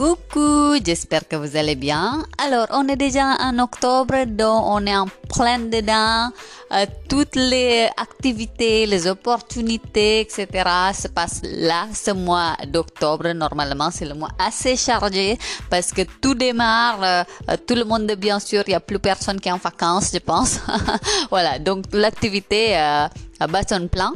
Coucou, 0.00 0.78
j'espère 0.82 1.28
que 1.28 1.36
vous 1.36 1.58
allez 1.58 1.74
bien. 1.74 2.24
Alors, 2.38 2.68
on 2.70 2.88
est 2.88 2.96
déjà 2.96 3.36
en 3.38 3.58
octobre, 3.58 4.24
donc 4.24 4.64
on 4.64 4.86
est 4.86 4.96
en 4.96 5.08
plein 5.28 5.58
dedans. 5.58 6.30
Euh, 6.72 6.86
toutes 7.06 7.36
les 7.36 7.86
activités, 7.98 8.86
les 8.86 9.06
opportunités, 9.06 10.20
etc. 10.20 10.46
se 10.94 11.08
passent 11.08 11.42
là, 11.44 11.86
ce 11.92 12.12
mois 12.12 12.56
d'octobre. 12.68 13.30
Normalement, 13.34 13.90
c'est 13.90 14.06
le 14.06 14.14
mois 14.14 14.30
assez 14.38 14.74
chargé 14.74 15.36
parce 15.68 15.92
que 15.92 16.00
tout 16.22 16.34
démarre. 16.34 17.02
Euh, 17.02 17.56
tout 17.66 17.74
le 17.74 17.84
monde, 17.84 18.10
bien 18.16 18.40
sûr, 18.40 18.62
il 18.68 18.70
n'y 18.70 18.76
a 18.76 18.80
plus 18.80 19.00
personne 19.00 19.38
qui 19.38 19.50
est 19.50 19.52
en 19.52 19.58
vacances, 19.58 20.12
je 20.14 20.18
pense. 20.20 20.60
voilà, 21.30 21.58
donc 21.58 21.84
l'activité 21.92 22.74
euh, 22.74 23.06
bat 23.46 23.62
son 23.68 23.88
plein. 23.88 24.12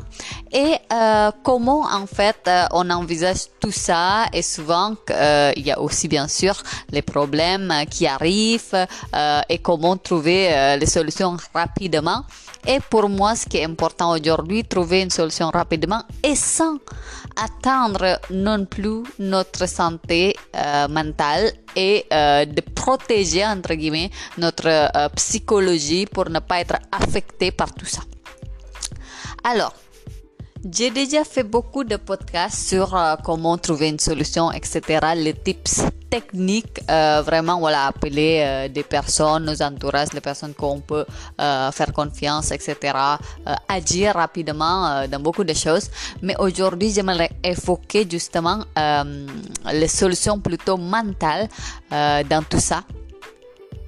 Et 0.52 0.76
euh, 0.92 1.30
comment 1.42 1.82
en 1.82 2.06
fait 2.06 2.38
euh, 2.46 2.64
on 2.72 2.88
envisage 2.90 3.48
tout 3.60 3.72
ça? 3.72 4.26
Et 4.32 4.42
souvent 4.42 4.94
euh, 5.10 5.52
il 5.56 5.66
y 5.66 5.72
a 5.72 5.80
aussi 5.80 6.08
bien 6.08 6.28
sûr 6.28 6.54
les 6.90 7.02
problèmes 7.02 7.72
qui 7.90 8.06
arrivent 8.06 8.86
et 9.48 9.58
comment 9.58 9.96
trouver 9.96 10.76
les 10.78 10.86
solutions 10.86 11.36
rapidement. 11.52 12.24
Et 12.66 12.78
pour 12.88 13.08
moi, 13.08 13.34
ce 13.34 13.46
qui 13.46 13.58
est 13.58 13.64
important 13.64 14.12
aujourd'hui, 14.12 14.64
trouver 14.64 15.02
une 15.02 15.10
solution 15.10 15.50
rapidement 15.50 16.02
et 16.22 16.34
sans 16.34 16.78
attendre 17.36 18.18
non 18.30 18.64
plus 18.64 19.02
notre 19.18 19.68
santé 19.68 20.34
mentale 20.88 21.52
et 21.76 22.06
de 22.10 22.60
protéger 22.74 23.44
entre 23.44 23.74
guillemets 23.74 24.10
notre 24.38 24.90
psychologie 25.16 26.06
pour 26.06 26.30
ne 26.30 26.38
pas 26.38 26.60
être 26.60 26.76
affecté 26.92 27.50
par 27.50 27.72
tout 27.74 27.86
ça. 27.86 28.00
Alors, 29.46 29.74
j'ai 30.72 30.90
déjà 30.90 31.22
fait 31.22 31.42
beaucoup 31.42 31.84
de 31.84 31.96
podcasts 31.96 32.66
sur 32.66 32.96
euh, 32.96 33.16
comment 33.22 33.58
trouver 33.58 33.90
une 33.90 33.98
solution, 33.98 34.50
etc. 34.50 35.00
Les 35.14 35.34
tips 35.34 35.82
techniques, 36.08 36.80
euh, 36.90 37.20
vraiment, 37.20 37.58
voilà, 37.58 37.88
appeler 37.88 38.40
euh, 38.42 38.68
des 38.68 38.82
personnes, 38.82 39.44
nos 39.44 39.60
entourages, 39.60 40.14
les 40.14 40.22
personnes 40.22 40.54
qu'on 40.54 40.80
peut 40.80 41.04
faire 41.38 41.92
confiance, 41.92 42.52
etc. 42.52 42.94
agir 43.68 44.14
rapidement 44.14 45.06
dans 45.08 45.20
beaucoup 45.20 45.44
de 45.44 45.52
choses. 45.52 45.90
Mais 46.22 46.34
aujourd'hui, 46.38 46.90
j'aimerais 46.90 47.30
évoquer 47.42 48.06
justement 48.10 48.64
les 49.70 49.88
solutions 49.88 50.38
plutôt 50.38 50.78
mentales 50.78 51.48
dans 51.90 52.44
tout 52.48 52.60
ça 52.60 52.82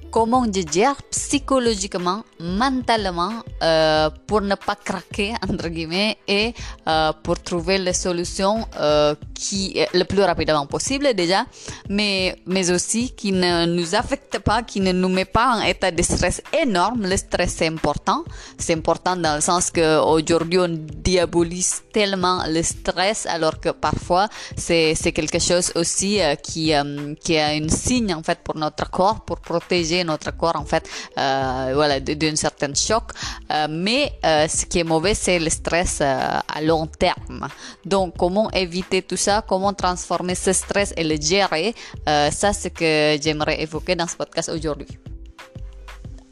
comment 0.09 0.45
je 0.45 0.61
gère 0.71 0.95
psychologiquement, 1.11 2.23
mentalement, 2.39 3.43
euh, 3.63 4.09
pour 4.25 4.41
ne 4.41 4.55
pas 4.55 4.75
craquer, 4.75 5.33
entre 5.47 5.67
guillemets, 5.69 6.17
et 6.27 6.53
euh, 6.87 7.11
pour 7.23 7.41
trouver 7.41 7.77
les 7.77 7.93
solutions 7.93 8.67
euh, 8.79 9.15
qui, 9.33 9.79
le 9.93 10.03
plus 10.03 10.21
rapidement 10.21 10.65
possible 10.65 11.13
déjà, 11.13 11.45
mais, 11.89 12.35
mais 12.45 12.71
aussi 12.71 13.11
qui 13.11 13.31
ne 13.31 13.65
nous 13.65 13.95
affectent 13.95 14.39
pas, 14.39 14.63
qui 14.63 14.79
ne 14.79 14.91
nous 14.91 15.09
met 15.09 15.25
pas 15.25 15.55
en 15.57 15.61
état 15.61 15.91
de 15.91 16.01
stress 16.01 16.41
énorme. 16.61 17.07
Le 17.07 17.17
stress, 17.17 17.55
c'est 17.57 17.67
important. 17.67 18.23
C'est 18.57 18.73
important 18.73 19.15
dans 19.15 19.35
le 19.35 19.41
sens 19.41 19.71
que 19.71 19.99
aujourd'hui 19.99 20.59
on 20.59 20.69
diabolise 20.69 21.83
tellement 21.91 22.43
le 22.47 22.61
stress, 22.63 23.25
alors 23.25 23.59
que 23.59 23.69
parfois, 23.69 24.27
c'est, 24.55 24.95
c'est 24.95 25.11
quelque 25.11 25.39
chose 25.39 25.71
aussi 25.75 26.19
qui, 26.43 26.73
qui 27.21 27.33
est 27.33 27.63
un 27.63 27.69
signe, 27.69 28.13
en 28.13 28.23
fait, 28.23 28.39
pour 28.43 28.55
notre 28.55 28.89
corps, 28.89 29.21
pour 29.21 29.39
protéger 29.39 29.96
notre 30.03 30.35
corps 30.35 30.55
en 30.55 30.65
fait 30.65 30.87
euh, 31.17 31.71
voilà 31.73 31.99
d'un 31.99 32.35
certain 32.35 32.73
choc. 32.73 33.03
Euh, 33.51 33.67
mais 33.69 34.13
euh, 34.25 34.47
ce 34.47 34.65
qui 34.65 34.79
est 34.79 34.83
mauvais 34.83 35.13
c'est 35.13 35.39
le 35.39 35.49
stress 35.49 36.01
à 36.01 36.61
long 36.61 36.87
terme. 36.87 37.47
Donc 37.85 38.15
comment 38.17 38.49
éviter 38.51 39.01
tout 39.01 39.17
ça? 39.17 39.43
Comment 39.47 39.73
transformer 39.73 40.35
ce 40.35 40.53
stress 40.53 40.93
et 40.97 41.03
le 41.03 41.19
gérer? 41.19 41.73
Ça 42.05 42.53
c'est 42.53 42.53
ce 42.53 42.67
que 42.69 43.21
j'aimerais 43.21 43.61
évoquer 43.61 43.95
dans 43.95 44.07
ce 44.07 44.15
podcast 44.15 44.49
aujourd'hui. 44.49 44.87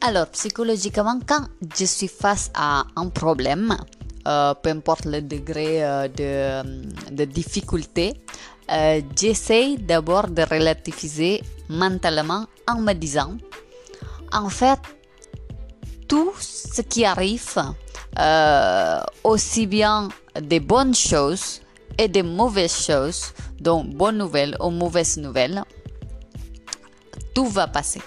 Alors 0.00 0.26
psychologiquement 0.28 1.18
quand 1.26 1.46
je 1.78 1.84
suis 1.84 2.08
face 2.08 2.50
à 2.54 2.84
un 2.96 3.08
problème 3.08 3.76
peu 4.24 4.70
importe 4.70 5.04
le 5.04 5.22
degré 5.22 6.08
de, 6.16 6.62
de 7.12 7.24
difficulté 7.24 8.14
euh, 8.70 9.00
j'essaie 9.16 9.76
d'abord 9.78 10.26
de 10.26 10.42
relativiser 10.42 11.42
mentalement 11.68 12.46
en 12.66 12.80
me 12.80 12.92
disant 12.94 13.36
en 14.32 14.48
fait, 14.48 14.78
tout 16.08 16.32
ce 16.38 16.82
qui 16.82 17.04
arrive, 17.04 17.62
euh, 18.18 19.00
aussi 19.24 19.66
bien 19.66 20.08
des 20.40 20.60
bonnes 20.60 20.94
choses 20.94 21.60
et 21.98 22.08
des 22.08 22.22
mauvaises 22.22 22.86
choses, 22.86 23.32
donc 23.60 23.88
bonnes 23.90 24.18
nouvelles 24.18 24.56
ou 24.60 24.70
mauvaises 24.70 25.16
nouvelles, 25.16 25.62
tout 27.34 27.46
va 27.46 27.66
passer. 27.66 28.00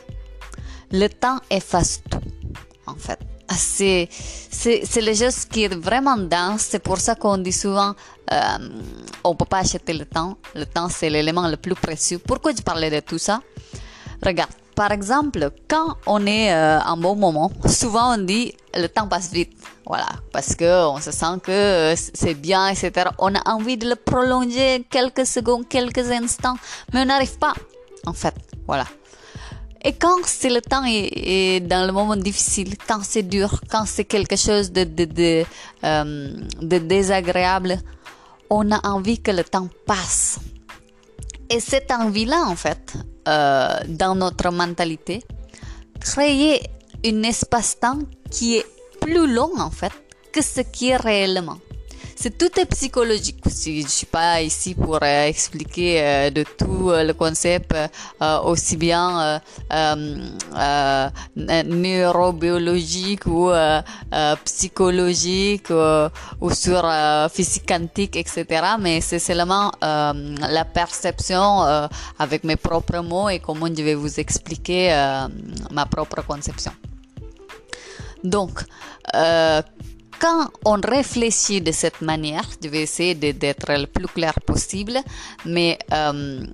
Le 0.91 1.07
temps 1.07 1.39
efface 1.49 2.01
tout, 2.09 2.21
en 2.87 2.95
fait. 2.95 3.19
C'est, 3.51 4.07
c'est, 4.11 5.01
les 5.01 5.15
choses 5.15 5.45
qui 5.45 5.63
est 5.63 5.75
vraiment 5.75 6.17
dense. 6.17 6.61
C'est 6.69 6.79
pour 6.79 6.97
ça 6.99 7.15
qu'on 7.15 7.39
dit 7.39 7.51
souvent, 7.51 7.95
euh, 8.31 8.37
on 9.23 9.35
peut 9.35 9.45
pas 9.45 9.59
acheter 9.59 9.93
le 9.93 10.05
temps. 10.05 10.37
Le 10.53 10.65
temps, 10.65 10.87
c'est 10.89 11.09
l'élément 11.09 11.47
le 11.47 11.57
plus 11.57 11.73
précieux. 11.73 12.19
Pourquoi 12.19 12.51
je 12.55 12.61
parlais 12.61 12.91
de 12.91 12.99
tout 12.99 13.17
ça? 13.17 13.41
Regarde, 14.23 14.51
par 14.79 14.93
exemple, 14.93 15.49
quand 15.67 15.97
on 16.05 16.25
est 16.25 16.53
euh, 16.53 16.79
en 16.79 16.95
bon 16.95 17.13
moment, 17.13 17.51
souvent 17.65 18.13
on 18.15 18.17
dit 18.17 18.53
le 18.73 18.87
temps 18.87 19.09
passe 19.09 19.29
vite. 19.29 19.51
Voilà, 19.85 20.07
parce 20.31 20.55
que 20.55 20.87
on 20.87 21.01
se 21.01 21.11
sent 21.11 21.35
que 21.43 21.95
c'est 21.97 22.33
bien, 22.33 22.69
etc. 22.69 23.09
On 23.17 23.35
a 23.35 23.41
envie 23.49 23.75
de 23.75 23.89
le 23.89 23.97
prolonger 23.97 24.85
quelques 24.89 25.25
secondes, 25.25 25.67
quelques 25.67 26.09
instants, 26.11 26.55
mais 26.93 27.01
on 27.01 27.05
n'arrive 27.07 27.37
pas, 27.39 27.55
en 28.05 28.13
fait. 28.13 28.33
Voilà. 28.67 28.85
Et 29.83 29.91
quand 29.91 30.19
c'est 30.25 30.49
le 30.49 30.61
temps 30.61 30.85
est, 30.85 31.59
dans 31.59 31.85
le 31.85 31.91
moment 31.91 32.15
difficile, 32.15 32.75
quand 32.87 33.01
c'est 33.03 33.23
dur, 33.23 33.59
quand 33.69 33.83
c'est 33.85 34.05
quelque 34.05 34.37
chose 34.37 34.71
de, 34.71 34.87
euh, 35.83 36.33
de 36.61 36.77
désagréable, 36.77 37.79
on 38.49 38.71
a 38.71 38.79
envie 38.87 39.19
que 39.19 39.31
le 39.31 39.43
temps 39.43 39.67
passe. 39.85 40.39
Et 41.49 41.59
cette 41.59 41.91
envie-là, 41.91 42.45
en 42.47 42.55
fait, 42.55 42.93
euh, 43.27 43.79
dans 43.87 44.15
notre 44.15 44.51
mentalité, 44.51 45.23
créer 45.99 46.61
un 47.05 47.23
espace-temps 47.23 47.99
qui 48.31 48.57
est 48.57 48.65
plus 49.01 49.31
long, 49.31 49.51
en 49.59 49.71
fait, 49.71 49.91
que 50.31 50.41
ce 50.41 50.61
qui 50.61 50.89
est 50.89 50.97
réellement 50.97 51.57
c'est 52.21 52.37
tout 52.37 52.59
est 52.59 52.65
psychologique 52.65 53.39
aussi. 53.45 53.81
Je 53.81 53.87
suis 53.87 54.05
pas 54.05 54.41
ici 54.41 54.75
pour 54.75 54.99
euh, 55.01 55.23
expliquer 55.23 56.03
euh, 56.03 56.29
de 56.29 56.43
tout 56.43 56.89
euh, 56.89 57.05
le 57.05 57.13
concept 57.13 57.73
aussi 58.43 58.75
bien 58.75 59.39
neurobiologique 61.65 63.25
ou 63.25 63.51
psychologique 64.43 65.69
ou 66.41 66.51
sur 66.51 66.83
physique 67.31 67.65
quantique, 67.65 68.17
etc. 68.17 68.45
Mais 68.79 68.99
c'est 68.99 69.19
seulement 69.19 69.71
la 69.81 70.65
perception 70.65 71.61
avec 72.19 72.43
mes 72.43 72.57
propres 72.57 72.99
mots 72.99 73.29
et 73.29 73.39
comment 73.39 73.67
je 73.67 73.81
vais 73.81 73.95
vous 73.95 74.19
expliquer 74.19 74.89
ma 75.71 75.85
propre 75.85 76.21
conception. 76.27 76.73
Donc, 78.23 78.59
quand 80.19 80.51
on 80.65 80.79
réfléchit 80.81 81.61
de 81.61 81.71
cette 81.71 82.01
manière, 82.01 82.43
je 82.61 82.67
vais 82.69 82.81
essayer 82.81 83.15
d'être 83.15 83.71
le 83.71 83.87
plus 83.87 84.07
clair 84.07 84.33
possible, 84.45 84.99
mais 85.45 85.79
euh, 85.93 86.45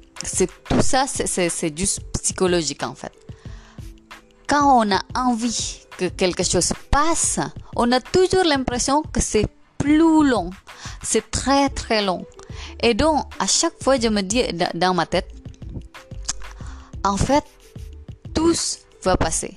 tout 0.70 0.82
ça, 0.82 1.06
c'est 1.08 1.78
juste 1.78 2.02
psychologique 2.14 2.84
en 2.84 2.96
fait. 2.96 3.12
Quand 4.48 4.86
on 4.86 4.92
a 4.92 5.02
envie 5.16 5.80
que 5.98 6.06
quelque 6.06 6.44
chose 6.44 6.72
passe, 6.92 7.40
on 7.76 7.92
a 7.92 8.00
toujours 8.00 8.44
l'impression 8.46 9.02
que 9.02 9.20
c'est 9.20 9.48
plus 9.78 9.98
long, 9.98 10.52
c'est 11.02 11.30
très 11.32 11.70
très 11.70 12.04
long. 12.04 12.26
Et 12.82 12.94
donc, 12.94 13.26
à 13.40 13.48
chaque 13.48 13.82
fois, 13.82 14.00
je 14.00 14.08
me 14.08 14.22
dis 14.22 14.44
dans 14.76 14.94
ma 14.94 15.06
tête, 15.06 15.30
en 17.04 17.18
fait, 17.18 17.44
tout 18.34 18.54
va 19.04 19.18
passer. 19.18 19.54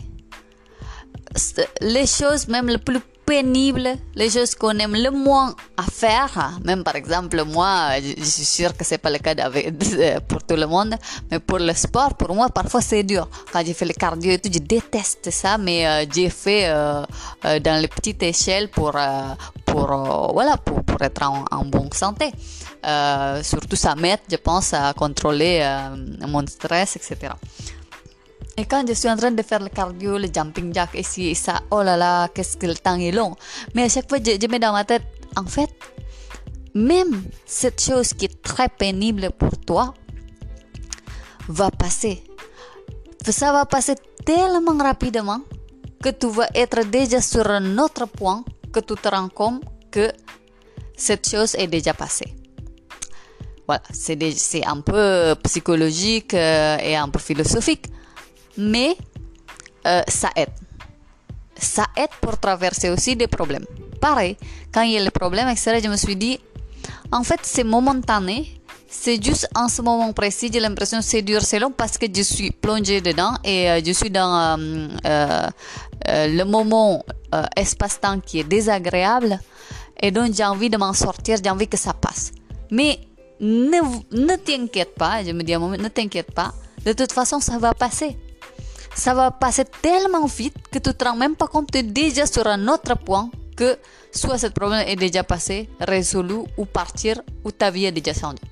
Les 1.81 2.07
choses, 2.07 2.49
même 2.49 2.69
les 2.69 2.79
plus 2.79 3.01
pénible, 3.29 3.91
les 4.15 4.31
choses 4.31 4.55
qu'on 4.55 4.79
aime 4.79 4.95
le 4.95 5.11
moins 5.11 5.55
à 5.77 5.83
faire. 5.83 6.59
Même 6.65 6.83
par 6.83 6.97
exemple, 6.97 7.45
moi, 7.45 7.91
je, 8.01 8.25
suis 8.25 8.45
sûre 8.45 8.75
que 8.75 8.85
c'est 8.87 8.97
pas 8.97 9.11
le 9.11 9.19
cas 9.19 9.35
pour 10.29 10.43
tout 10.45 10.57
le 10.57 10.67
monde, 10.67 10.95
mais 11.31 11.39
pour 11.39 11.59
le 11.59 11.75
sport, 11.75 12.15
pour 12.15 12.35
moi, 12.35 12.49
parfois 12.49 12.81
c'est 12.81 13.03
dur. 13.03 13.29
Quand 13.53 13.63
j'ai 13.67 13.75
fait 13.75 13.85
le 13.85 13.93
cardio 13.93 14.31
et 14.33 14.39
tout, 14.39 14.51
je 14.51 14.61
déteste 14.61 15.31
ça, 15.31 15.59
mais 15.59 15.87
euh, 15.87 16.07
j'ai 16.11 16.31
fait 16.31 16.69
euh, 16.69 17.03
euh, 17.45 17.61
dans 17.61 17.79
les 17.83 17.89
petites 17.89 18.23
échelles 18.23 18.69
pour, 18.71 18.93
pour, 19.67 19.89
voilà, 20.33 20.57
pour, 20.57 20.83
pour 20.83 21.03
être 21.03 21.23
en, 21.23 21.45
en, 21.51 21.65
bonne 21.67 21.93
santé. 21.93 22.33
surtout, 23.43 23.77
ça 23.77 23.95
m'aide, 23.95 24.21
je 24.31 24.37
pense, 24.37 24.73
à 24.73 24.95
contrôler 24.95 25.55
mon 26.27 26.47
stress, 26.47 26.97
etc. 26.97 27.33
Et 28.59 28.65
quand 28.65 28.85
je 28.89 28.93
suis 28.93 29.09
en 29.09 29.17
train 29.17 29.31
de 29.31 29.43
faire 29.43 29.61
le 29.61 29.69
cardio, 29.69 30.19
le 30.19 30.27
jumping 30.35 30.75
jack 30.75 30.91
ici 30.95 31.29
et 31.29 31.35
ça, 31.35 31.63
oh 31.71 31.81
là 31.81 31.97
là, 31.97 32.27
qu'est-ce 32.27 32.57
que 32.57 32.67
le 32.67 32.75
temps 32.75 32.99
est 32.99 33.13
long. 33.13 33.37
Mais 33.73 33.85
à 33.85 33.89
chaque 33.89 34.09
fois, 34.09 34.19
je, 34.19 34.47
mets 34.49 34.59
dans 34.59 34.73
ma 34.73 34.85
tête, 34.85 35.05
en 35.37 35.47
fait, 35.47 35.71
même 36.75 37.23
cette 37.47 37.81
chose 37.81 38.13
qui 38.15 38.25
est 38.25 38.43
très 38.43 38.69
pénible 38.69 39.31
pour 39.39 39.57
toi 39.59 39.95
va 41.49 41.71
passer. 41.71 42.25
Ça 43.25 43.53
va 43.53 43.65
passer 43.65 43.95
tellement 44.27 44.77
rapidement 44.77 45.41
que 46.03 46.09
tu 46.09 46.27
vas 46.27 46.49
être 46.53 46.85
déjà 46.91 47.21
sur 47.21 47.49
un 47.49 47.79
autre 47.79 48.07
point 48.07 48.45
que 48.73 48.81
tu 48.81 48.95
te 48.95 49.09
rends 49.09 49.29
compte 49.29 49.63
que 49.93 50.11
cette 50.97 51.29
chose 51.29 51.55
est 51.55 51.69
déjà 51.69 51.95
passée. 51.95 52.35
Voilà, 53.69 53.83
c'est 53.93 54.67
un 54.67 54.81
peu 54.81 55.37
psychologique 55.45 56.35
euh, 56.35 56.79
et 56.79 56.97
un 56.97 57.09
peu 57.09 57.21
philosophique, 57.21 57.85
mais 58.59 58.97
euh, 59.87 60.03
ça 60.09 60.31
aide. 60.37 60.51
Ça 61.57 61.87
aide 61.97 62.11
pour 62.21 62.39
traverser 62.39 62.91
aussi 62.91 63.17
des 63.17 63.29
problèmes. 63.29 63.65
Pareil, 64.01 64.37
quand 64.73 64.83
il 64.83 64.93
y 64.93 64.99
a 64.99 65.03
le 65.03 65.11
problème, 65.11 65.49
etc., 65.49 65.81
je 65.83 65.89
me 65.89 65.97
suis 65.97 66.17
dit, 66.17 66.39
en 67.11 67.23
fait, 67.23 67.41
c'est 67.43 67.65
momentané, 67.65 68.61
c'est 68.89 69.23
juste 69.23 69.49
en 69.55 69.69
ce 69.69 69.81
moment 69.83 70.13
précis, 70.13 70.51
j'ai 70.53 70.61
l'impression 70.61 70.99
que 70.99 71.05
c'est 71.05 71.23
dur, 71.23 71.41
c'est 71.43 71.59
long 71.59 71.71
parce 71.71 71.99
que 71.99 72.07
je 72.15 72.23
suis 72.23 72.51
plongée 72.51 73.01
dedans 73.01 73.35
et 73.45 73.71
euh, 73.71 73.81
je 73.85 73.93
suis 73.93 74.11
dans 74.11 74.59
euh, 75.07 75.49
le 76.07 76.45
moment 76.45 77.05
espace-temps 77.57 78.21
qui 78.21 78.41
est 78.41 78.45
désagréable 78.45 79.39
et 80.01 80.11
donc 80.11 80.33
j'ai 80.35 80.45
envie 80.45 80.71
de 80.71 80.77
m'en 80.77 80.95
sortir, 80.95 81.39
j'ai 81.43 81.51
envie 81.51 81.69
que 81.69 81.77
ça 81.77 81.93
passe. 81.93 82.33
Mais 82.71 82.99
ne, 83.41 83.81
ne 84.13 84.37
t'inquiète 84.37 84.95
pas, 84.95 85.23
je 85.25 85.33
me 85.33 85.43
dis 85.43 85.53
à 85.53 85.57
un 85.57 85.61
moment, 85.61 85.77
ne 85.77 85.89
t'inquiète 85.89 86.33
pas, 86.33 86.53
de 86.85 86.93
toute 86.93 87.13
façon 87.13 87.41
ça 87.41 87.59
va 87.59 87.75
passer. 87.75 88.17
Ça 88.99 89.15
va 89.15 89.31
passer 89.31 89.65
tellement 89.65 90.27
vite 90.27 90.57
que 90.73 90.81
tu 90.81 90.93
te 90.93 91.05
rends 91.05 91.15
même 91.15 91.37
pas 91.37 91.47
compte, 91.47 91.71
tu 91.71 91.79
es 91.79 91.85
déjà 91.85 92.27
sur 92.27 92.45
un 92.49 92.67
autre 92.67 92.97
point 92.99 93.31
que 93.57 93.79
soit 94.11 94.39
ce 94.39 94.49
problème 94.49 94.85
est 94.89 94.97
déjà 94.97 95.23
passé, 95.23 95.69
résolu 95.79 96.39
ou 96.57 96.65
partir 96.65 97.21
ou 97.45 97.53
ta 97.53 97.71
vie 97.71 97.85
est 97.85 97.93
déjà 97.93 98.13
changée. 98.13 98.43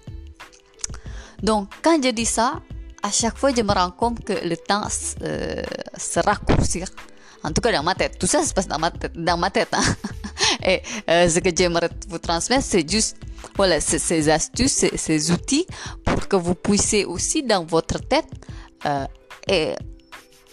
Donc, 1.42 1.68
quand 1.82 2.00
je 2.00 2.10
dis 2.10 2.24
ça, 2.24 2.60
à 3.02 3.10
chaque 3.10 3.36
fois, 3.36 3.50
je 3.56 3.62
me 3.62 3.72
rends 3.72 3.90
compte 3.90 4.24
que 4.24 4.34
le 4.34 4.56
temps 4.56 4.86
euh, 5.22 5.62
se 5.96 6.20
raccourcir. 6.20 6.86
En 7.42 7.50
tout 7.50 7.60
cas, 7.60 7.72
dans 7.72 7.82
ma 7.82 7.96
tête. 7.96 8.16
Tout 8.16 8.28
ça 8.28 8.44
se 8.44 8.54
passe 8.54 8.68
dans 8.68 8.78
ma 8.78 8.92
tête. 8.92 9.12
Dans 9.16 9.36
ma 9.36 9.50
tête 9.50 9.68
hein. 9.72 9.82
Et 10.64 10.80
euh, 11.10 11.28
ce 11.28 11.40
que 11.40 11.50
j'aimerais 11.56 11.90
vous 12.08 12.18
transmettre, 12.18 12.64
c'est 12.64 12.88
juste 12.88 13.16
voilà, 13.56 13.80
ces 13.80 14.28
astuces, 14.28 14.72
ces, 14.72 14.96
ces, 14.96 15.30
outils 15.32 15.66
pour 16.04 16.28
que 16.28 16.36
vous 16.36 16.54
puissiez 16.54 17.04
aussi 17.04 17.42
dans 17.42 17.64
votre 17.64 17.98
tête 17.98 18.28
euh, 18.86 19.06
et 19.48 19.74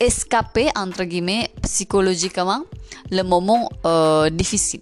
escaper, 0.06 0.70
entre 0.76 1.04
guillemets, 1.04 1.50
psychologiquement, 1.62 2.64
le 3.12 3.24
moment 3.24 3.70
euh, 3.86 4.30
difficile. 4.30 4.82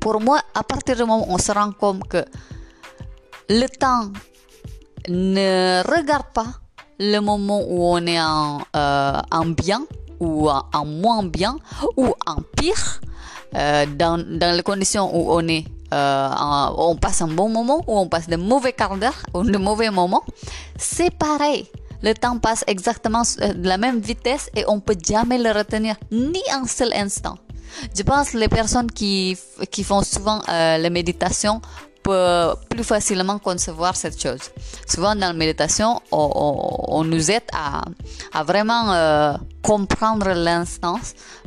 Pour 0.00 0.20
moi, 0.20 0.40
à 0.54 0.62
partir 0.62 0.96
du 0.96 1.02
moment 1.02 1.28
où 1.28 1.34
on 1.34 1.38
se 1.38 1.52
rend 1.52 1.72
compte 1.72 2.06
que 2.08 2.24
le 3.48 3.66
temps 3.66 4.10
ne 5.08 5.82
regarde 5.82 6.26
pas 6.32 6.46
le 6.98 7.18
moment 7.20 7.60
où 7.66 7.84
on 7.84 8.06
est 8.06 8.20
en, 8.20 8.60
euh, 8.74 9.20
en 9.30 9.46
bien 9.46 9.84
ou 10.20 10.48
en, 10.48 10.84
moins 10.84 11.24
bien 11.24 11.56
ou 11.96 12.14
en 12.26 12.36
pire 12.56 13.00
euh, 13.54 13.84
dans, 13.86 14.18
dans 14.18 14.56
les 14.56 14.62
conditions 14.62 15.14
où 15.14 15.32
on 15.32 15.46
est 15.48 15.64
on 15.92 16.96
passe 17.00 17.22
un 17.22 17.28
bon 17.28 17.48
moment 17.48 17.82
ou 17.86 17.98
on 17.98 18.08
passe 18.08 18.28
de 18.28 18.36
mauvais 18.36 18.72
quarts 18.72 18.96
d'heure 18.96 19.22
ou 19.34 19.44
de 19.44 19.56
mauvais 19.56 19.90
moments 19.90 20.24
c'est 20.76 21.16
pareil 21.16 21.66
le 22.02 22.14
temps 22.14 22.38
passe 22.38 22.64
exactement 22.66 23.22
de 23.22 23.66
la 23.68 23.78
même 23.78 24.00
vitesse 24.00 24.50
et 24.54 24.64
on 24.68 24.80
peut 24.80 24.96
jamais 25.02 25.38
le 25.38 25.50
retenir 25.50 25.96
ni 26.10 26.42
un 26.52 26.66
seul 26.66 26.92
instant 26.94 27.38
je 27.96 28.02
pense 28.02 28.30
que 28.30 28.38
les 28.38 28.48
personnes 28.48 28.90
qui, 28.90 29.36
qui 29.70 29.84
font 29.84 30.02
souvent 30.02 30.40
euh, 30.48 30.78
la 30.78 30.88
méditation 30.88 31.60
plus 32.70 32.84
facilement 32.84 33.38
concevoir 33.38 33.96
cette 33.96 34.20
chose. 34.20 34.50
Souvent 34.86 35.14
dans 35.14 35.28
la 35.28 35.32
méditation, 35.32 36.00
on, 36.12 37.04
nous 37.04 37.30
aide 37.30 37.42
à, 37.52 37.82
à 38.32 38.42
vraiment 38.44 38.92
euh, 38.92 39.32
comprendre 39.62 40.28
l'instant. 40.32 41.00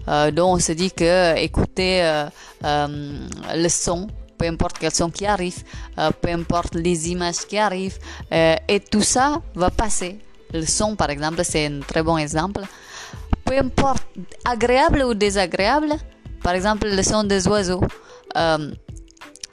Euh, 0.08 0.32
donc 0.32 0.58
on 0.58 0.60
se 0.60 0.72
dit 0.74 0.92
que 0.92 1.38
écouter 1.38 2.04
euh, 2.04 2.26
euh, 2.66 3.20
le 3.56 3.70
son, 3.70 4.08
peu 4.38 4.48
importe 4.48 4.78
quel 4.80 4.94
son 4.94 5.10
qui 5.10 5.26
arrive, 5.26 5.64
peu 6.22 6.30
importe 6.30 6.76
les 6.76 7.10
images 7.10 7.46
qui 7.48 7.58
arrivent, 7.58 8.00
et 8.32 8.80
tout 8.92 9.02
ça 9.02 9.42
va 9.54 9.70
passer. 9.70 10.18
Le 10.54 10.66
son, 10.66 10.96
par 10.96 11.10
exemple, 11.10 11.42
c'est 11.44 11.66
un 11.68 11.80
très 11.80 12.04
bon 12.04 12.18
exemple. 12.18 12.62
Peu 13.46 13.58
importe 13.58 14.04
agréable 14.46 15.04
ou 15.04 15.14
désagréable, 15.14 15.94
par 16.44 16.54
exemple 16.54 16.88
le 16.88 17.04
son 17.04 17.24
des 17.24 17.48
oiseaux 17.48 17.82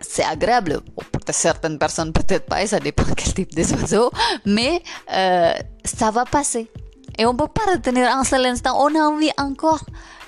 c'est 0.00 0.24
agréable 0.24 0.80
pour 0.94 1.22
certaines 1.30 1.78
personnes, 1.78 2.12
peut-être 2.12 2.46
pas, 2.46 2.62
et 2.62 2.66
ça 2.66 2.80
dépend 2.80 3.04
quel 3.16 3.34
type 3.34 3.54
des 3.54 3.72
oiseaux, 3.72 4.10
mais 4.44 4.82
euh, 5.12 5.52
ça 5.84 6.10
va 6.10 6.24
passer. 6.24 6.70
Et 7.18 7.26
on 7.26 7.32
ne 7.32 7.38
peut 7.38 7.48
pas 7.48 7.72
retenir 7.72 8.08
un 8.08 8.24
seul 8.24 8.44
instant. 8.46 8.76
On 8.78 8.94
a 8.94 9.00
envie 9.00 9.30
encore 9.38 9.84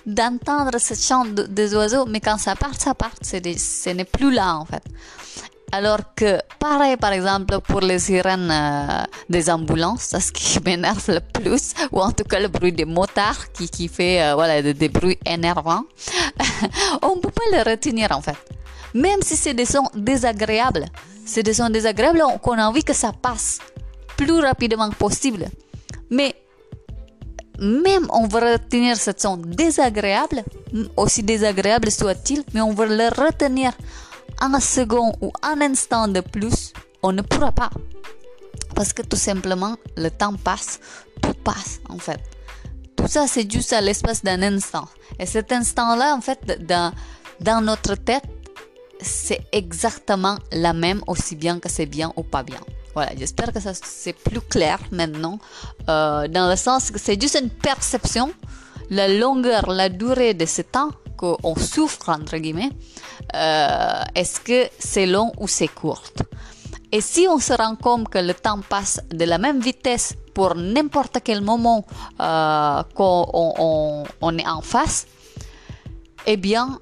d'entendre 0.06 0.79
ce 0.79 0.94
chant 0.94 1.25
des 1.26 1.75
oiseaux, 1.75 2.06
mais 2.06 2.21
quand 2.21 2.38
ça 2.38 2.56
part, 2.56 2.75
ça 2.79 2.94
part. 2.94 3.12
ce 3.21 3.91
n'est 3.91 4.05
plus 4.05 4.32
là, 4.32 4.56
en 4.56 4.64
fait. 4.64 4.82
Alors 5.70 6.00
que, 6.17 6.38
pareil, 6.59 6.97
par 6.97 7.12
exemple, 7.12 7.61
pour 7.61 7.81
les 7.81 7.99
sirènes 7.99 8.50
euh, 8.50 9.05
des 9.29 9.50
ambulances, 9.50 10.09
c'est 10.11 10.20
ce 10.20 10.32
qui 10.32 10.59
m'énerve 10.65 11.05
le 11.09 11.20
plus, 11.20 11.75
ou 11.93 12.00
en 12.00 12.11
tout 12.12 12.25
cas 12.25 12.41
le 12.41 12.49
bruit 12.49 12.73
des 12.73 12.87
motards 12.87 13.53
qui, 13.53 13.69
qui 13.69 13.88
fait 13.88 14.23
euh, 14.23 14.35
voilà, 14.35 14.62
des, 14.62 14.88
bruits 14.88 15.19
énervants, 15.26 15.85
on 17.03 17.17
ne 17.17 17.20
peut 17.20 17.31
pas 17.31 17.43
le 17.53 17.70
retenir, 17.70 18.12
en 18.12 18.23
fait 18.23 18.37
même 18.94 19.23
si 19.23 19.37
c'est 19.37 19.55
des 19.55 19.65
sons 19.65 19.88
désagréables. 19.94 20.87
C'est 21.25 21.43
des 21.43 21.55
sons 21.55 21.71
désagréables 21.71 22.23
qu'on 22.43 22.59
a 22.59 22.67
envie 22.67 22.85
que 22.85 22.94
ça 22.94 23.12
passe 23.12 23.59
plus 24.17 24.41
rapidement 24.41 24.91
possible. 24.91 25.47
Mais 26.11 26.35
même 27.61 28.06
on 28.11 28.26
va 28.26 28.53
retenir 28.53 28.97
ce 28.97 29.11
son 29.17 29.37
désagréable, 29.37 30.43
aussi 30.97 31.23
désagréable 31.23 31.91
soit-il, 31.91 32.44
mais 32.55 32.61
on 32.61 32.73
va 32.73 32.87
le 32.87 33.09
retenir 33.09 33.73
un 34.40 34.60
second 34.60 35.12
ou 35.20 35.32
un 35.42 35.60
instant 35.60 36.08
de 36.08 36.20
plus, 36.20 36.72
on 37.02 37.12
ne 37.12 37.22
pourra 37.22 37.52
pas. 37.52 37.70
Parce 38.75 38.92
que 38.92 39.02
tout 39.02 39.16
simplement, 39.16 39.76
le 39.96 40.10
temps 40.10 40.34
passe, 40.34 40.80
tout 41.22 41.34
passe 41.44 41.80
en 41.88 41.98
fait. 41.98 42.20
Tout 42.96 43.08
ça, 43.08 43.26
c'est 43.26 43.50
juste 43.50 43.72
à 43.72 43.80
l'espace 43.80 44.22
d'un 44.22 44.42
instant. 44.42 44.88
Et 45.19 45.26
cet 45.26 45.52
instant-là, 45.52 46.14
en 46.14 46.20
fait, 46.20 46.66
dans, 46.66 46.92
dans 47.40 47.60
notre 47.60 47.94
tête, 47.94 48.25
c'est 49.00 49.46
exactement 49.52 50.36
la 50.52 50.72
même, 50.72 51.02
aussi 51.06 51.36
bien 51.36 51.60
que 51.60 51.69
c'est 51.69 51.86
bien 51.86 52.12
ou 52.16 52.22
pas 52.22 52.42
bien. 52.42 52.61
Voilà, 52.94 53.12
j'espère 53.16 53.52
que 53.52 53.61
ça 53.61 53.73
c'est 53.75 54.12
plus 54.12 54.40
clair 54.40 54.78
maintenant, 54.90 55.38
euh, 55.88 56.26
dans 56.26 56.49
le 56.49 56.56
sens 56.56 56.90
que 56.90 56.99
c'est 56.99 57.20
juste 57.20 57.38
une 57.40 57.50
perception, 57.50 58.32
la 58.90 59.06
longueur, 59.06 59.70
la 59.70 59.88
durée 59.88 60.35
de 60.35 60.47
ce 60.47 60.62
temps 60.62 60.90
qu'on 61.18 61.56
souffre, 61.56 62.08
entre 62.08 62.37
guillemets, 62.38 62.70
euh, 63.34 64.02
est-ce 64.14 64.40
que 64.40 64.68
c'est 64.78 65.06
long 65.06 65.32
ou 65.38 65.46
c'est 65.48 65.68
court? 65.68 66.04
Et 66.90 67.02
si 67.02 67.26
on 67.28 67.38
se 67.38 67.52
rend 67.52 67.76
compte 67.76 68.08
que 68.08 68.18
le 68.18 68.32
temps 68.32 68.60
passe 68.66 69.00
de 69.10 69.25
la 69.26 69.37
même 69.37 69.60
vitesse 69.60 70.14
pour 70.32 70.54
n'importe 70.54 71.18
quel 71.22 71.42
moment 71.42 71.84
euh, 72.20 72.82
qu'on 72.94 74.04
on 74.22 74.38
est 74.38 74.48
en 74.48 74.62
face, 74.62 75.06
eh 76.26 76.38
bien, 76.38 76.78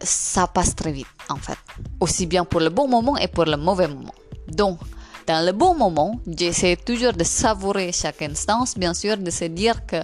ça 0.00 0.46
passe 0.46 0.76
très 0.76 0.92
vite 0.92 1.06
en 1.28 1.36
fait. 1.36 1.58
Aussi 2.00 2.26
bien 2.26 2.44
pour 2.44 2.60
le 2.60 2.70
bon 2.70 2.88
moment 2.88 3.16
et 3.16 3.28
pour 3.28 3.44
le 3.44 3.56
mauvais 3.56 3.88
moment. 3.88 4.14
Donc, 4.48 4.78
dans 5.26 5.44
le 5.44 5.52
bon 5.52 5.74
moment, 5.74 6.20
j'essaie 6.26 6.76
toujours 6.76 7.12
de 7.12 7.24
savourer 7.24 7.90
chaque 7.92 8.22
instance, 8.22 8.78
bien 8.78 8.94
sûr, 8.94 9.16
de 9.16 9.30
se 9.30 9.46
dire 9.46 9.84
que, 9.86 9.96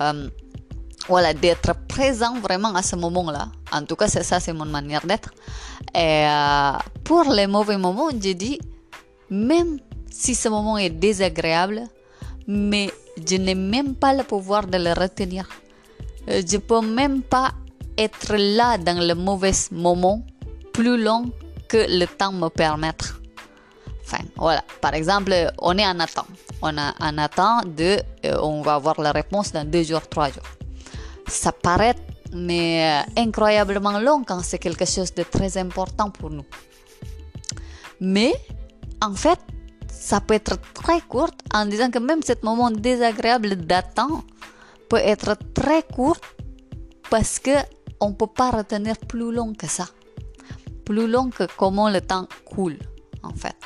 euh, 0.00 0.28
voilà, 1.08 1.32
d'être 1.32 1.74
présent 1.88 2.38
vraiment 2.38 2.74
à 2.74 2.82
ce 2.82 2.94
moment-là. 2.96 3.48
En 3.72 3.82
tout 3.82 3.96
cas, 3.96 4.08
c'est 4.08 4.22
ça, 4.22 4.40
c'est 4.40 4.52
mon 4.52 4.66
manière 4.66 5.04
d'être. 5.06 5.30
Et 5.94 6.26
euh, 6.26 6.72
pour 7.02 7.24
les 7.32 7.46
mauvais 7.46 7.78
moments, 7.78 8.10
je 8.10 8.32
dis, 8.32 8.58
même 9.30 9.78
si 10.10 10.34
ce 10.34 10.48
moment 10.48 10.76
est 10.76 10.90
désagréable, 10.90 11.82
mais 12.46 12.90
je 13.26 13.36
n'ai 13.36 13.54
même 13.54 13.94
pas 13.94 14.12
le 14.12 14.22
pouvoir 14.22 14.66
de 14.66 14.78
le 14.78 14.92
retenir. 14.92 15.48
Euh, 16.28 16.42
je 16.46 16.58
peux 16.58 16.82
même 16.82 17.22
pas 17.22 17.52
être 17.96 18.36
là 18.36 18.76
dans 18.78 19.00
le 19.00 19.14
mauvais 19.14 19.52
moment 19.72 20.22
plus 20.72 21.02
long 21.02 21.30
que 21.68 21.86
le 21.88 22.06
temps 22.06 22.32
me 22.32 22.48
permettre. 22.48 23.20
Enfin, 24.04 24.24
voilà. 24.36 24.62
Par 24.80 24.94
exemple, 24.94 25.32
on 25.58 25.76
est 25.76 25.86
en 25.86 25.98
attente. 26.00 26.28
On 26.62 26.76
a 26.76 26.94
en 27.00 27.18
attente 27.18 27.74
de, 27.74 27.98
euh, 28.24 28.38
on 28.42 28.62
va 28.62 28.74
avoir 28.74 29.00
la 29.00 29.12
réponse 29.12 29.52
dans 29.52 29.68
deux 29.68 29.82
jours, 29.82 30.06
trois 30.08 30.28
jours. 30.28 30.57
Ça 31.28 31.52
paraît, 31.52 31.94
mais 32.32 33.02
euh, 33.06 33.20
incroyablement 33.20 33.98
long 34.00 34.24
quand 34.24 34.40
c'est 34.42 34.58
quelque 34.58 34.84
chose 34.84 35.12
de 35.14 35.22
très 35.22 35.56
important 35.58 36.10
pour 36.10 36.30
nous. 36.30 36.46
Mais, 38.00 38.32
en 39.02 39.14
fait, 39.14 39.38
ça 39.88 40.20
peut 40.20 40.34
être 40.34 40.58
très 40.72 41.00
court 41.00 41.30
en 41.52 41.66
disant 41.66 41.90
que 41.90 41.98
même 41.98 42.22
ce 42.22 42.32
moment 42.42 42.70
désagréable 42.70 43.56
d'attente 43.56 44.24
peut 44.88 44.96
être 44.96 45.36
très 45.54 45.82
court 45.82 46.18
parce 47.10 47.38
que 47.38 47.50
on 48.00 48.12
peut 48.12 48.26
pas 48.26 48.50
retenir 48.50 48.96
plus 48.96 49.32
long 49.32 49.52
que 49.54 49.66
ça. 49.66 49.86
Plus 50.84 51.06
long 51.06 51.30
que 51.30 51.44
comment 51.56 51.90
le 51.90 52.00
temps 52.00 52.26
coule, 52.44 52.78
en 53.22 53.34
fait. 53.34 53.56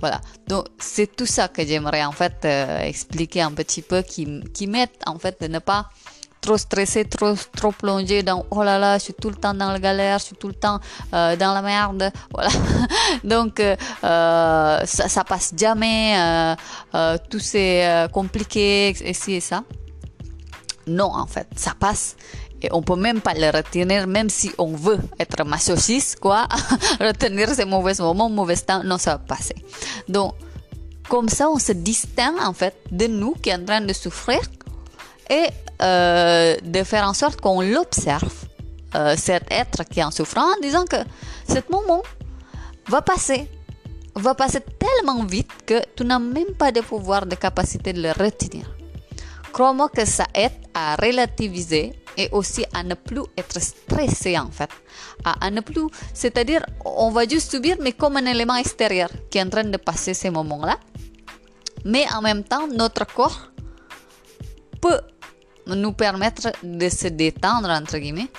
Voilà. 0.00 0.20
Donc, 0.48 0.66
c'est 0.78 1.14
tout 1.14 1.26
ça 1.26 1.48
que 1.48 1.64
j'aimerais 1.64 2.04
en 2.04 2.12
fait 2.12 2.44
euh, 2.44 2.80
expliquer 2.80 3.42
un 3.42 3.52
petit 3.52 3.82
peu 3.82 4.02
qui, 4.02 4.40
qui 4.52 4.66
m'aide 4.66 4.90
en 5.06 5.18
fait 5.18 5.40
de 5.40 5.46
ne 5.46 5.58
pas 5.58 5.90
trop 6.44 6.58
stressé, 6.58 7.04
trop, 7.04 7.34
trop 7.56 7.72
plongé 7.72 8.22
dans 8.22 8.44
oh 8.50 8.62
là 8.62 8.78
là, 8.78 8.98
je 8.98 9.04
suis 9.04 9.14
tout 9.14 9.30
le 9.30 9.36
temps 9.36 9.54
dans 9.54 9.72
la 9.72 9.78
galère, 9.78 10.18
je 10.18 10.26
suis 10.26 10.36
tout 10.36 10.48
le 10.48 10.54
temps 10.54 10.78
euh, 11.12 11.36
dans 11.36 11.54
la 11.54 11.62
merde. 11.62 12.10
Voilà. 12.34 12.50
Donc, 13.22 13.60
euh, 13.60 13.76
ça, 14.84 15.08
ça 15.08 15.24
passe 15.24 15.52
jamais, 15.56 16.56
tout 17.30 17.38
c'est 17.38 18.08
compliqué, 18.12 18.88
et 18.88 19.14
ci 19.14 19.34
et 19.34 19.40
ça. 19.40 19.62
Non, 20.86 21.10
en 21.14 21.26
fait, 21.26 21.46
ça 21.56 21.72
passe 21.78 22.16
et 22.64 22.68
on 22.72 22.80
peut 22.80 22.96
même 22.96 23.20
pas 23.20 23.34
le 23.34 23.50
retenir, 23.50 24.06
même 24.06 24.30
si 24.30 24.50
on 24.56 24.72
veut 24.74 24.98
être 25.20 25.44
masochiste, 25.44 26.18
quoi. 26.18 26.48
retenir 27.00 27.50
ces 27.50 27.66
mauvais 27.66 27.92
moments, 27.98 28.30
mauvais 28.30 28.56
temps, 28.56 28.82
non, 28.82 28.96
ça 28.96 29.12
va 29.12 29.18
passer. 29.18 29.54
Donc, 30.08 30.32
comme 31.10 31.28
ça, 31.28 31.50
on 31.50 31.58
se 31.58 31.72
distingue, 31.72 32.40
en 32.40 32.54
fait, 32.54 32.74
de 32.90 33.06
nous 33.06 33.34
qui 33.34 33.50
est 33.50 33.54
en 33.54 33.64
train 33.64 33.82
de 33.82 33.92
souffrir 33.92 34.40
et 35.30 35.46
euh, 35.82 36.56
de 36.62 36.82
faire 36.84 37.06
en 37.08 37.14
sorte 37.14 37.40
qu'on 37.40 37.60
l'observe, 37.60 38.32
euh, 38.94 39.14
cet 39.16 39.50
être 39.50 39.84
qui 39.84 40.00
est 40.00 40.04
en 40.04 40.10
souffrance, 40.10 40.56
en 40.56 40.60
disant 40.60 40.84
que 40.84 40.96
ce 41.48 41.58
moment 41.70 42.02
va 42.88 43.02
passer 43.02 43.48
va 44.16 44.34
passer 44.34 44.60
tellement 44.60 45.24
vite 45.24 45.50
que 45.66 45.80
tu 45.96 46.04
n'as 46.04 46.18
même 46.18 46.54
pas 46.56 46.70
de 46.70 46.80
pouvoir, 46.80 47.26
de 47.26 47.34
capacité 47.34 47.92
de 47.92 48.02
le 48.02 48.12
retenir. 48.12 48.70
Crois-moi 49.52 49.88
que 49.88 50.04
ça 50.04 50.24
aide 50.34 50.52
à 50.72 50.96
relativiser 50.96 51.92
et 52.16 52.28
aussi 52.32 52.64
à 52.72 52.82
ne 52.82 52.94
plus 52.94 53.22
être 53.36 53.60
stressé 53.60 54.38
en 54.38 54.50
fait. 54.50 54.70
À, 55.24 55.50
ne 55.50 55.60
plus, 55.60 55.86
c'est-à-dire 56.12 56.64
on 56.84 57.10
va 57.10 57.26
juste 57.26 57.50
subir 57.50 57.76
mais 57.80 57.92
comme 57.92 58.16
un 58.16 58.26
élément 58.26 58.56
extérieur 58.56 59.08
qui 59.30 59.38
est 59.38 59.42
en 59.42 59.50
train 59.50 59.64
de 59.64 59.76
passer 59.76 60.14
ces 60.14 60.30
moments-là. 60.30 60.78
Mais 61.84 62.06
en 62.14 62.22
même 62.22 62.44
temps, 62.44 62.66
notre 62.68 63.06
corps 63.06 63.50
peut 64.80 65.00
nous 65.66 65.92
permettre 65.92 66.52
de 66.62 66.88
se 66.88 67.08
détendre 67.08 67.68
entre 67.68 67.98
guillemets 67.98 68.30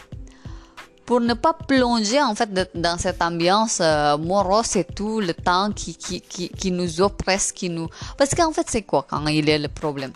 pour 1.06 1.22
ne 1.22 1.36
pas 1.36 1.54
plonger 1.54 2.22
en 2.22 2.34
fait 2.34 2.50
dans 2.74 2.98
cette 2.98 3.22
ambiance 3.22 3.80
euh, 3.82 4.18
morose 4.18 4.76
et 4.76 4.84
tout 4.84 5.20
le 5.20 5.34
temps 5.34 5.72
qui, 5.72 5.96
qui, 5.96 6.22
qui, 6.22 6.50
qui 6.50 6.72
nous 6.72 7.00
oppresse, 7.02 7.52
qui 7.52 7.70
nous... 7.70 7.88
Parce 8.18 8.34
qu'en 8.34 8.52
fait 8.52 8.68
c'est 8.70 8.82
quoi 8.82 9.06
quand 9.08 9.26
il 9.28 9.48
y 9.48 9.52
a 9.52 9.58
le 9.58 9.68
problème? 9.68 10.12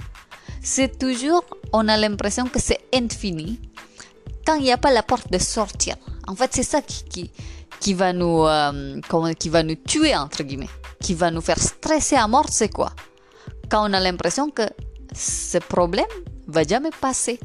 C'est 0.61 0.97
toujours, 0.97 1.43
on 1.73 1.87
a 1.87 1.95
l'impression 1.95 2.45
que 2.45 2.59
c'est 2.59 2.81
infini 2.93 3.59
quand 4.45 4.55
il 4.55 4.63
n'y 4.63 4.71
a 4.71 4.77
pas 4.77 4.91
la 4.91 5.03
porte 5.03 5.31
de 5.31 5.37
sortir. 5.37 5.95
En 6.27 6.35
fait, 6.35 6.51
c'est 6.53 6.63
ça 6.63 6.81
qui, 6.81 7.31
qui, 7.79 7.93
va 7.93 8.13
nous, 8.13 8.45
euh, 8.45 8.99
qui 9.37 9.49
va 9.49 9.63
nous 9.63 9.75
tuer, 9.75 10.15
entre 10.15 10.43
guillemets, 10.43 10.69
qui 11.01 11.13
va 11.13 11.31
nous 11.31 11.41
faire 11.41 11.59
stresser 11.59 12.15
à 12.15 12.27
mort, 12.27 12.47
c'est 12.49 12.69
quoi? 12.69 12.91
Quand 13.69 13.89
on 13.89 13.93
a 13.93 13.99
l'impression 13.99 14.49
que 14.49 14.63
ce 15.13 15.59
problème 15.59 16.05
va 16.49 16.63
jamais 16.63 16.91
passer. 16.99 17.39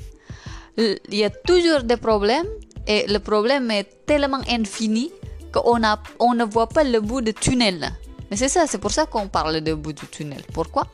Il 0.77 0.99
y 1.11 1.25
a 1.25 1.31
toujours 1.31 1.83
des 1.83 1.97
problèmes 1.97 2.47
et 2.87 3.07
le 3.07 3.19
problème 3.19 3.71
est 3.71 4.05
tellement 4.07 4.41
infini 4.49 5.13
qu'on 5.53 5.81
on 6.19 6.35
ne 6.35 6.45
voit 6.45 6.69
pas 6.69 6.85
le 6.85 7.01
bout 7.01 7.21
du 7.21 7.33
tunnel. 7.33 7.93
Mais 8.31 8.37
c'est 8.37 8.49
ça, 8.49 8.67
c'est 8.67 8.79
pour 8.79 8.91
ça 8.91 9.07
qu'on 9.07 9.29
parle 9.29 9.61
de 9.61 9.75
bout 9.75 9.93
du 9.93 10.07
tunnel. 10.07 10.43
Pourquoi? 10.53 10.87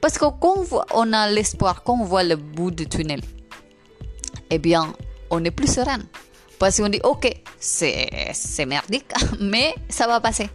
Parce 0.00 0.18
que 0.18 0.24
quand 0.40 0.64
on 0.94 1.12
a 1.12 1.30
l'espoir, 1.30 1.82
quand 1.82 1.94
on 2.00 2.04
voit 2.04 2.24
le 2.24 2.36
bout 2.36 2.70
du 2.70 2.86
tunnel, 2.86 3.20
eh 4.50 4.58
bien, 4.58 4.92
on 5.30 5.44
est 5.44 5.50
plus 5.50 5.72
serein. 5.72 6.00
Parce 6.58 6.76
qu'on 6.76 6.88
dit, 6.88 7.00
ok, 7.02 7.32
c'est 7.58 8.66
merdique, 8.66 9.10
mais 9.40 9.74
ça 9.88 10.06
va 10.06 10.20
passer. 10.20 10.48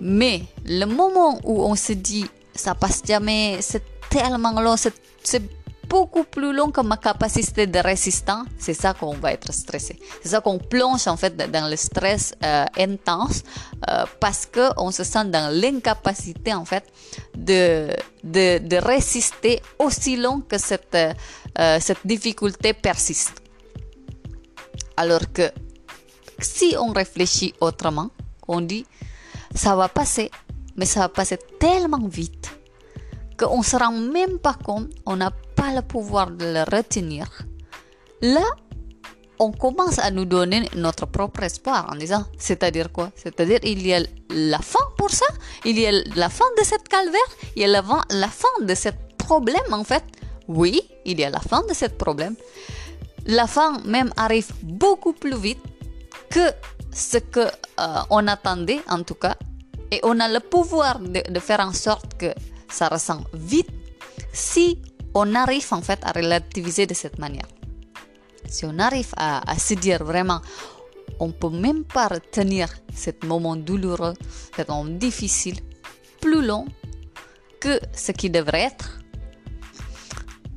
Mais 0.00 0.42
le 0.64 0.86
moment 0.86 1.38
où 1.44 1.62
on 1.62 1.74
se 1.74 1.92
dit, 1.92 2.26
ça 2.54 2.74
passe 2.74 3.02
jamais, 3.06 3.58
c'est 3.60 3.82
tellement 4.08 4.58
long, 4.60 4.76
c'est 4.76 4.94
beaucoup 5.90 6.22
plus 6.22 6.52
long 6.52 6.70
que 6.70 6.80
ma 6.82 6.96
capacité 6.96 7.66
de 7.66 7.80
résistance, 7.80 8.46
c'est 8.58 8.74
ça 8.74 8.94
qu'on 8.94 9.14
va 9.14 9.32
être 9.32 9.52
stressé. 9.52 9.98
C'est 10.22 10.28
ça 10.28 10.40
qu'on 10.40 10.58
plonge 10.58 11.08
en 11.08 11.16
fait 11.16 11.36
dans 11.36 11.68
le 11.68 11.76
stress 11.76 12.32
euh, 12.44 12.64
intense 12.78 13.42
euh, 13.90 14.04
parce 14.20 14.46
que 14.46 14.70
on 14.76 14.92
se 14.92 15.02
sent 15.02 15.24
dans 15.26 15.52
l'incapacité 15.52 16.54
en 16.54 16.64
fait 16.64 16.84
de, 17.36 17.88
de, 18.22 18.58
de, 18.58 18.76
résister 18.76 19.60
aussi 19.80 20.16
long 20.16 20.40
que 20.40 20.58
cette, 20.58 20.94
euh, 20.94 21.78
cette 21.80 22.06
difficulté 22.06 22.72
persiste. 22.72 23.42
Alors 24.96 25.32
que 25.32 25.50
si 26.38 26.76
on 26.78 26.92
réfléchit 26.92 27.52
autrement, 27.60 28.10
on 28.46 28.60
dit 28.60 28.86
ça 29.54 29.74
va 29.74 29.88
passer, 29.88 30.30
mais 30.76 30.86
ça 30.86 31.00
va 31.00 31.08
passer 31.08 31.38
tellement 31.58 32.06
vite 32.06 32.59
qu'on 33.40 33.58
ne 33.58 33.64
se 33.64 33.76
rend 33.76 33.92
même 33.92 34.38
pas 34.38 34.54
compte, 34.54 34.90
on 35.06 35.16
n'a 35.16 35.30
pas 35.30 35.72
le 35.74 35.80
pouvoir 35.82 36.30
de 36.30 36.44
le 36.44 36.76
retenir, 36.76 37.26
là, 38.20 38.44
on 39.38 39.52
commence 39.52 39.98
à 39.98 40.10
nous 40.10 40.26
donner 40.26 40.68
notre 40.76 41.06
propre 41.06 41.42
espoir 41.44 41.88
en 41.90 41.96
disant, 41.96 42.26
c'est-à-dire 42.38 42.92
quoi? 42.92 43.10
C'est-à-dire 43.16 43.58
il 43.62 43.86
y 43.86 43.94
a 43.94 44.00
la 44.28 44.58
fin 44.58 44.84
pour 44.98 45.10
ça, 45.10 45.24
il 45.64 45.78
y 45.78 45.86
a 45.86 45.92
la 46.14 46.28
fin 46.28 46.44
de 46.58 46.62
cette 46.64 46.86
calvaire, 46.88 47.30
il 47.56 47.62
y 47.62 47.64
a 47.64 47.68
la, 47.68 48.28
fin 48.28 48.54
de 48.60 48.74
ce 48.74 48.90
problème 49.16 49.72
en 49.72 49.84
fait. 49.84 50.04
Oui, 50.46 50.82
il 51.06 51.18
y 51.18 51.24
a 51.24 51.30
la 51.30 51.40
fin 51.40 51.62
de 51.66 51.72
ce 51.72 51.86
problème. 51.86 52.36
La 53.24 53.46
fin 53.46 53.80
même 53.86 54.12
arrive 54.16 54.50
beaucoup 54.62 55.14
plus 55.14 55.36
vite 55.36 55.62
que 56.28 56.46
ce 56.92 57.16
que 57.16 57.40
euh, 57.40 57.86
on 58.10 58.26
attendait 58.26 58.80
en 58.90 59.02
tout 59.02 59.14
cas, 59.14 59.36
et 59.90 60.00
on 60.02 60.20
a 60.20 60.28
le 60.28 60.40
pouvoir 60.40 60.98
de 61.00 61.40
faire 61.40 61.60
en 61.60 61.72
sorte 61.72 62.18
que 62.18 62.34
ça 62.70 62.88
ressent 62.88 63.24
vite 63.32 63.68
si 64.32 64.80
on 65.14 65.34
arrive 65.34 65.66
en 65.72 65.82
fait 65.82 65.98
à 66.02 66.12
relativiser 66.12 66.86
de 66.86 66.94
cette 66.94 67.18
manière. 67.18 67.48
Si 68.48 68.64
on 68.64 68.78
arrive 68.78 69.12
à, 69.16 69.42
se 69.58 69.74
dire 69.74 70.02
vraiment, 70.02 70.40
on 71.18 71.30
peut 71.30 71.50
même 71.50 71.84
pas 71.84 72.08
retenir 72.08 72.68
ce 72.94 73.10
moment 73.26 73.56
douloureux, 73.56 74.14
ce 74.56 74.62
moment 74.68 74.84
difficile, 74.90 75.60
plus 76.20 76.44
long 76.44 76.66
que 77.60 77.78
ce 77.92 78.12
qui 78.12 78.30
devrait 78.30 78.62
être, 78.62 78.98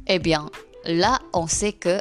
eh 0.07 0.19
bien, 0.19 0.49
là, 0.85 1.19
on 1.33 1.47
sait 1.47 1.73
que 1.73 1.99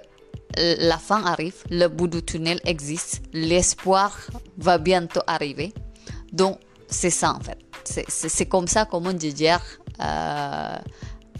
la 0.56 0.98
fin 0.98 1.24
arrive, 1.24 1.56
le 1.70 1.88
bout 1.88 2.08
du 2.08 2.22
tunnel 2.22 2.60
existe, 2.64 3.22
l'espoir 3.32 4.18
va 4.58 4.78
bientôt 4.78 5.22
arriver. 5.26 5.72
Donc, 6.32 6.58
c'est 6.88 7.10
ça 7.10 7.32
en 7.32 7.40
fait. 7.40 7.58
C'est 7.84 8.46
comme 8.46 8.68
ça 8.68 8.84
comment 8.84 9.12
je 9.18 9.34
gère 9.34 9.62
euh, 10.00 10.76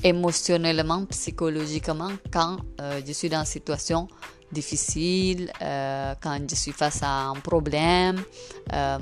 émotionnellement, 0.05 1.05
psychologiquement 1.07 2.11
quand 2.33 2.59
euh, 2.81 3.01
je 3.07 3.13
suis 3.13 3.29
dans 3.29 3.41
une 3.41 3.47
situation 3.47 4.09
difficile, 4.51 5.51
euh, 5.63 6.15
quand 6.21 6.39
je 6.49 6.55
suis 6.55 6.73
face 6.73 7.03
à 7.03 7.29
un 7.29 7.35
problème. 7.35 8.23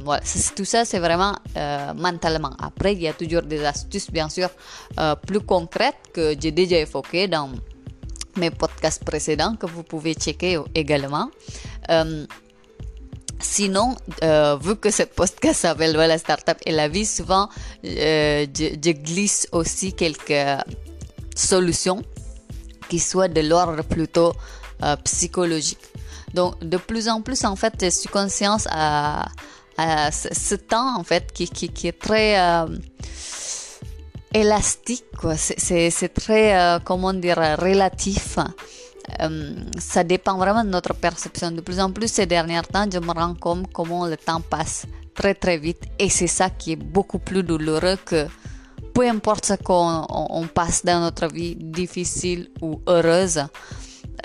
voilà, 0.04 0.22
tout 0.54 0.64
ça, 0.64 0.84
c'est 0.84 1.00
vraiment 1.00 1.34
mentalement. 1.96 2.52
Après, 2.60 2.92
il 2.92 3.02
y 3.02 3.08
a 3.08 3.12
toujours 3.12 3.42
des 3.42 3.64
astuces, 3.64 4.10
bien 4.10 4.28
sûr, 4.28 4.48
plus 5.26 5.40
concrètes 5.40 6.10
que 6.12 6.34
j'ai 6.38 6.52
déjà 6.52 6.76
évoquées 6.78 7.26
dans 7.26 7.50
mes 8.36 8.50
podcasts 8.50 9.04
précédents 9.04 9.56
que 9.56 9.66
vous 9.66 9.82
pouvez 9.82 10.14
checker 10.14 10.60
également. 10.74 11.30
Sinon, 13.40 13.96
euh, 14.22 14.58
vu 14.60 14.76
que 14.76 14.90
cette 14.90 15.14
podcast 15.14 15.60
s'appelle 15.60 15.92
la 15.92 16.18
Startup 16.18 16.56
et 16.66 16.72
la 16.72 16.88
vie, 16.88 17.06
souvent, 17.06 17.48
euh, 17.84 18.46
je, 18.54 18.90
glisse 18.92 19.48
aussi 19.52 19.94
quelques 19.94 20.62
solutions 21.34 22.02
qui 22.90 22.98
soient 22.98 23.28
de 23.28 23.40
l'ordre 23.40 23.82
plutôt 23.82 24.34
euh, 24.82 24.94
psychologique. 25.04 25.80
Donc, 26.34 26.62
de 26.62 26.76
plus 26.76 27.08
en 27.08 27.22
plus, 27.22 27.44
en 27.44 27.56
fait, 27.56 27.74
je 27.80 27.88
suis 27.88 28.08
consciente 28.10 28.66
à, 28.70 29.26
ce, 30.12 30.54
temps, 30.56 30.98
en 30.98 31.02
fait, 31.02 31.32
qui, 31.32 31.48
qui, 31.48 31.88
est 31.88 31.98
très 31.98 32.36
élastique, 34.34 35.06
quoi. 35.18 35.36
C'est 35.36 36.12
très, 36.14 36.78
comment 36.84 37.14
dire, 37.14 37.38
relatif. 37.58 38.36
Euh, 39.20 39.54
ça 39.78 40.04
dépend 40.04 40.36
vraiment 40.36 40.64
de 40.64 40.70
notre 40.70 40.94
perception. 40.94 41.50
De 41.50 41.60
plus 41.60 41.80
en 41.80 41.90
plus 41.90 42.08
ces 42.08 42.26
derniers 42.26 42.62
temps, 42.62 42.86
je 42.92 42.98
me 42.98 43.12
rends 43.12 43.34
compte 43.34 43.72
comment 43.72 44.06
le 44.06 44.16
temps 44.16 44.40
passe 44.40 44.86
très 45.14 45.34
très 45.34 45.58
vite 45.58 45.82
et 45.98 46.08
c'est 46.08 46.26
ça 46.26 46.50
qui 46.50 46.72
est 46.72 46.76
beaucoup 46.76 47.18
plus 47.18 47.42
douloureux 47.42 47.96
que 48.04 48.26
peu 48.94 49.08
importe 49.08 49.46
ce 49.46 49.54
qu'on 49.54 50.48
passe 50.54 50.84
dans 50.84 51.00
notre 51.00 51.28
vie 51.28 51.56
difficile 51.56 52.50
ou 52.60 52.80
heureuse. 52.86 53.42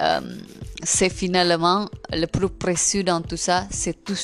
Euh, 0.01 0.21
c'est 0.83 1.09
finalement 1.09 1.87
le 2.11 2.25
plus 2.25 2.49
précieux 2.49 3.03
dans 3.03 3.21
tout 3.21 3.37
ça, 3.37 3.65
c'est 3.69 4.03
tout 4.03 4.17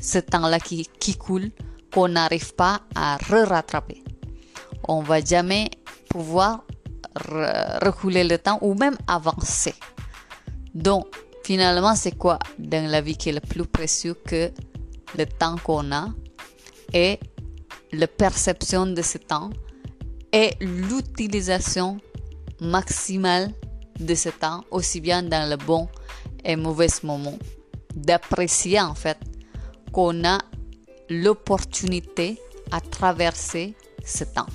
ce 0.00 0.18
temps-là 0.18 0.60
qui, 0.60 1.16
coule 1.18 1.50
qu'on 1.92 2.08
n'arrive 2.08 2.54
pas 2.54 2.80
à 2.94 3.16
re-rattraper. 3.16 4.02
On 4.86 5.02
va 5.02 5.20
jamais 5.20 5.70
pouvoir 6.08 6.64
reculer 7.82 8.24
le 8.24 8.38
temps 8.38 8.58
ou 8.62 8.74
même 8.74 8.96
avancer. 9.06 9.74
Donc, 10.74 11.06
finalement, 11.44 11.94
c'est 11.94 12.16
quoi 12.16 12.38
dans 12.58 12.90
la 12.90 13.00
vie 13.00 13.16
qui 13.16 13.30
est 13.30 13.32
le 13.32 13.40
plus 13.40 13.64
précieux 13.66 14.14
que 14.14 14.50
le 15.16 15.26
temps 15.26 15.56
qu'on 15.62 15.92
a 15.92 16.08
et 16.92 17.18
la 17.92 18.06
perception 18.06 18.86
de 18.86 19.02
ce 19.02 19.18
temps 19.18 19.50
et 20.32 20.52
l'utilisation 20.60 21.98
maximale 22.60 23.52
de 23.98 24.14
ce 24.14 24.28
temps, 24.28 24.64
aussi 24.70 25.00
bien 25.00 25.22
dans 25.22 25.48
le 25.48 25.56
bon 25.56 25.88
et 26.44 26.56
mauvais 26.56 26.88
moment? 27.02 27.38
D'apprécier 27.94 28.80
en 28.80 28.94
fait 28.94 29.18
qu'on 29.92 30.24
a 30.24 30.38
l'opportunité 31.08 32.38
à 32.70 32.80
traverser 32.80 33.74
ce 34.04 34.24
temps. 34.24 34.46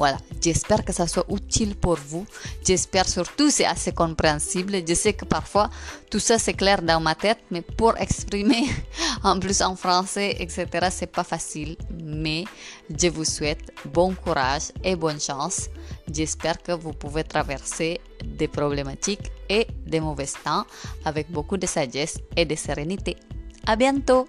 Voilà, 0.00 0.16
j'espère 0.40 0.82
que 0.82 0.94
ça 0.94 1.06
soit 1.06 1.26
utile 1.28 1.76
pour 1.76 1.96
vous. 1.96 2.24
J'espère 2.66 3.06
surtout 3.06 3.48
que 3.48 3.52
c'est 3.52 3.66
assez 3.66 3.92
compréhensible. 3.92 4.78
Je 4.88 4.94
sais 4.94 5.12
que 5.12 5.26
parfois 5.26 5.68
tout 6.10 6.18
ça 6.18 6.38
c'est 6.38 6.54
clair 6.54 6.80
dans 6.80 7.00
ma 7.00 7.14
tête, 7.14 7.40
mais 7.50 7.60
pour 7.60 7.98
exprimer 7.98 8.64
en 9.22 9.38
plus 9.38 9.60
en 9.60 9.76
français, 9.76 10.36
etc., 10.38 10.88
c'est 10.90 11.12
pas 11.12 11.22
facile. 11.22 11.76
Mais 12.02 12.44
je 12.88 13.08
vous 13.08 13.26
souhaite 13.26 13.74
bon 13.84 14.14
courage 14.14 14.72
et 14.82 14.96
bonne 14.96 15.20
chance. 15.20 15.68
J'espère 16.10 16.62
que 16.62 16.72
vous 16.72 16.94
pouvez 16.94 17.22
traverser 17.22 18.00
des 18.24 18.48
problématiques 18.48 19.30
et 19.50 19.66
des 19.86 20.00
mauvais 20.00 20.28
temps 20.42 20.64
avec 21.04 21.30
beaucoup 21.30 21.58
de 21.58 21.66
sagesse 21.66 22.16
et 22.38 22.46
de 22.46 22.54
sérénité. 22.54 23.18
À 23.66 23.76
bientôt! 23.76 24.26